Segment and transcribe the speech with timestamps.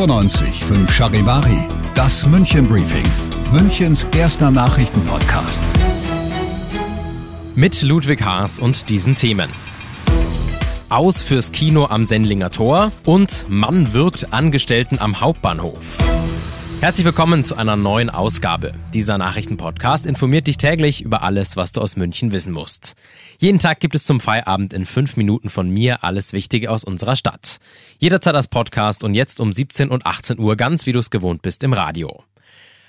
[0.00, 3.04] 95 5 Charivari, das München Briefing,
[3.52, 5.62] Münchens erster Nachrichtenpodcast.
[7.54, 9.50] Mit Ludwig Haas und diesen Themen.
[10.88, 15.98] Aus fürs Kino am Sendlinger Tor und Mann wirkt Angestellten am Hauptbahnhof.
[16.80, 18.72] Herzlich willkommen zu einer neuen Ausgabe.
[18.94, 22.94] Dieser Nachrichtenpodcast informiert dich täglich über alles, was du aus München wissen musst.
[23.38, 27.16] Jeden Tag gibt es zum Feierabend in fünf Minuten von mir alles Wichtige aus unserer
[27.16, 27.58] Stadt.
[27.98, 31.42] Jederzeit als Podcast und jetzt um 17 und 18 Uhr ganz wie du es gewohnt
[31.42, 32.24] bist im Radio.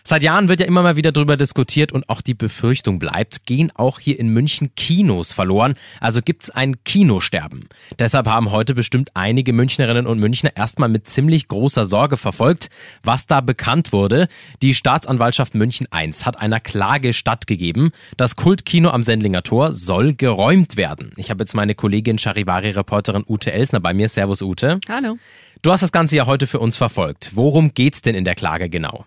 [0.03, 3.71] Seit Jahren wird ja immer mal wieder darüber diskutiert und auch die Befürchtung bleibt, gehen
[3.75, 7.67] auch hier in München Kinos verloren, also gibt's ein Kinosterben.
[7.99, 12.69] Deshalb haben heute bestimmt einige Münchnerinnen und Münchner erstmal mit ziemlich großer Sorge verfolgt,
[13.03, 14.27] was da bekannt wurde.
[14.61, 17.91] Die Staatsanwaltschaft München I hat einer Klage stattgegeben.
[18.17, 21.11] Das Kultkino am Sendlinger Tor soll geräumt werden.
[21.15, 24.09] Ich habe jetzt meine Kollegin Charivari-Reporterin Ute Elsner bei mir.
[24.09, 24.79] Servus Ute.
[24.89, 25.17] Hallo.
[25.61, 27.31] Du hast das Ganze ja heute für uns verfolgt.
[27.35, 29.05] Worum geht's denn in der Klage genau?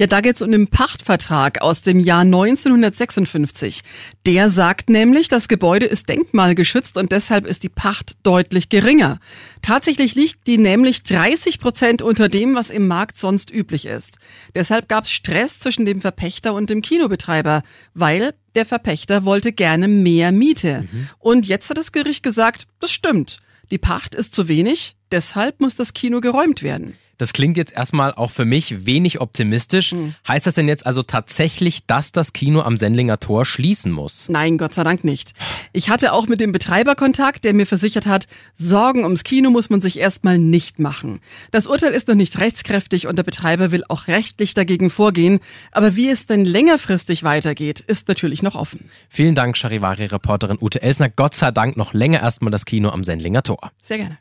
[0.00, 3.82] Ja, da geht's um den Pachtvertrag aus dem Jahr 1956.
[4.24, 9.20] Der sagt nämlich, das Gebäude ist denkmalgeschützt und deshalb ist die Pacht deutlich geringer.
[9.60, 14.16] Tatsächlich liegt die nämlich 30 Prozent unter dem, was im Markt sonst üblich ist.
[14.54, 17.62] Deshalb gab's Stress zwischen dem Verpächter und dem Kinobetreiber,
[17.92, 20.88] weil der Verpächter wollte gerne mehr Miete.
[20.90, 21.08] Mhm.
[21.18, 23.40] Und jetzt hat das Gericht gesagt, das stimmt.
[23.70, 26.96] Die Pacht ist zu wenig, deshalb muss das Kino geräumt werden.
[27.20, 29.92] Das klingt jetzt erstmal auch für mich wenig optimistisch.
[29.92, 30.14] Mhm.
[30.26, 34.30] Heißt das denn jetzt also tatsächlich, dass das Kino am Sendlinger Tor schließen muss?
[34.30, 35.34] Nein, Gott sei Dank nicht.
[35.74, 39.68] Ich hatte auch mit dem Betreiber Kontakt, der mir versichert hat, Sorgen ums Kino muss
[39.68, 41.20] man sich erstmal nicht machen.
[41.50, 45.40] Das Urteil ist noch nicht rechtskräftig und der Betreiber will auch rechtlich dagegen vorgehen.
[45.72, 48.88] Aber wie es denn längerfristig weitergeht, ist natürlich noch offen.
[49.10, 51.10] Vielen Dank, Charivari-Reporterin Ute Elsner.
[51.10, 53.72] Gott sei Dank noch länger erstmal das Kino am Sendlinger Tor.
[53.82, 54.16] Sehr gerne.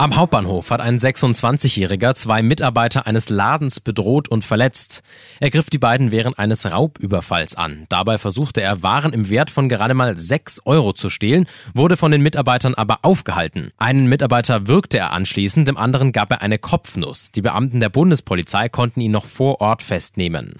[0.00, 5.02] Am Hauptbahnhof hat ein 26-Jähriger zwei Mitarbeiter eines Ladens bedroht und verletzt.
[5.40, 7.84] Er griff die beiden während eines Raubüberfalls an.
[7.90, 11.44] Dabei versuchte er, Waren im Wert von gerade mal 6 Euro zu stehlen,
[11.74, 13.72] wurde von den Mitarbeitern aber aufgehalten.
[13.76, 17.30] Einen Mitarbeiter wirkte er anschließend, dem anderen gab er eine Kopfnuss.
[17.30, 20.54] Die Beamten der Bundespolizei konnten ihn noch vor Ort festnehmen.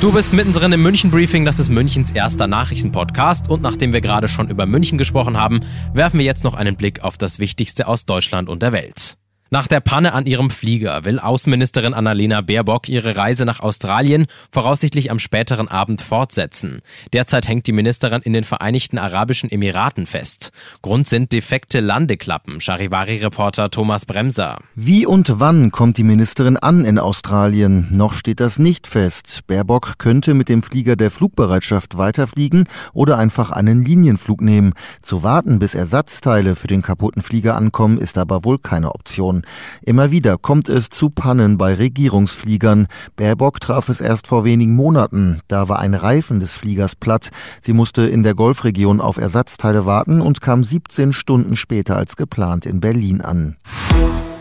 [0.00, 4.28] Du bist mittendrin im München Briefing, das ist Münchens erster Nachrichtenpodcast und nachdem wir gerade
[4.28, 5.60] schon über München gesprochen haben,
[5.92, 9.18] werfen wir jetzt noch einen Blick auf das Wichtigste aus Deutschland und der Welt.
[9.50, 15.10] Nach der Panne an ihrem Flieger will Außenministerin Annalena Baerbock ihre Reise nach Australien voraussichtlich
[15.10, 16.82] am späteren Abend fortsetzen.
[17.14, 20.50] Derzeit hängt die Ministerin in den Vereinigten Arabischen Emiraten fest.
[20.82, 24.58] Grund sind defekte Landeklappen, Charivari-Reporter Thomas Bremser.
[24.74, 27.88] Wie und wann kommt die Ministerin an in Australien?
[27.90, 29.46] Noch steht das nicht fest.
[29.46, 34.74] Baerbock könnte mit dem Flieger der Flugbereitschaft weiterfliegen oder einfach einen Linienflug nehmen.
[35.00, 39.37] Zu warten, bis Ersatzteile für den kaputten Flieger ankommen, ist aber wohl keine Option.
[39.82, 42.86] Immer wieder kommt es zu Pannen bei Regierungsfliegern.
[43.16, 45.40] Baerbock traf es erst vor wenigen Monaten.
[45.48, 47.30] Da war ein Reifen des Fliegers platt.
[47.60, 52.66] Sie musste in der Golfregion auf Ersatzteile warten und kam 17 Stunden später als geplant
[52.66, 53.56] in Berlin an.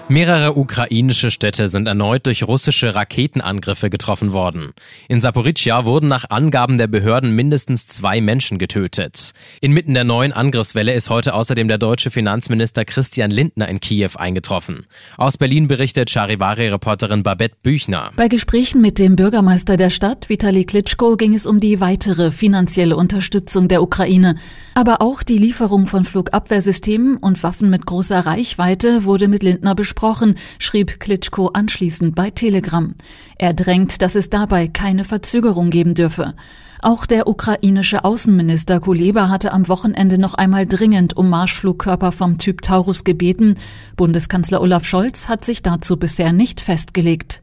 [0.09, 4.71] Mehrere ukrainische Städte sind erneut durch russische Raketenangriffe getroffen worden.
[5.09, 9.33] In Saporischja wurden nach Angaben der Behörden mindestens zwei Menschen getötet.
[9.59, 14.85] Inmitten der neuen Angriffswelle ist heute außerdem der deutsche Finanzminister Christian Lindner in Kiew eingetroffen.
[15.17, 18.11] Aus Berlin berichtet Charivari-Reporterin Babette Büchner.
[18.15, 22.95] Bei Gesprächen mit dem Bürgermeister der Stadt, Vitali Klitschko, ging es um die weitere finanzielle
[22.95, 24.37] Unterstützung der Ukraine.
[24.73, 29.96] Aber auch die Lieferung von Flugabwehrsystemen und Waffen mit großer Reichweite wurde mit Lindner besprochen
[29.97, 32.93] besprochen, schrieb Klitschko anschließend bei Telegram.
[33.37, 36.35] Er drängt, dass es dabei keine Verzögerung geben dürfe.
[36.83, 42.61] Auch der ukrainische Außenminister Kuleba hatte am Wochenende noch einmal dringend um Marschflugkörper vom Typ
[42.61, 43.55] Taurus gebeten.
[43.95, 47.41] Bundeskanzler Olaf Scholz hat sich dazu bisher nicht festgelegt.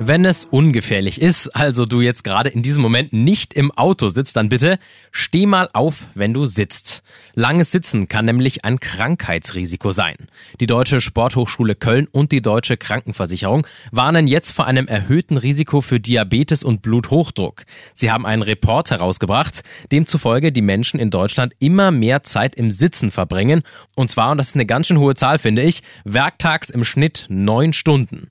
[0.00, 4.36] Wenn es ungefährlich ist, also du jetzt gerade in diesem Moment nicht im Auto sitzt,
[4.36, 4.78] dann bitte
[5.10, 7.02] steh mal auf, wenn du sitzt.
[7.34, 10.14] Langes Sitzen kann nämlich ein Krankheitsrisiko sein.
[10.60, 15.98] Die Deutsche Sporthochschule Köln und die Deutsche Krankenversicherung warnen jetzt vor einem erhöhten Risiko für
[15.98, 17.64] Diabetes und Bluthochdruck.
[17.92, 23.10] Sie haben einen Report herausgebracht, demzufolge die Menschen in Deutschland immer mehr Zeit im Sitzen
[23.10, 23.62] verbringen.
[23.96, 27.26] Und zwar, und das ist eine ganz schön hohe Zahl, finde ich, werktags im Schnitt
[27.28, 28.30] neun Stunden.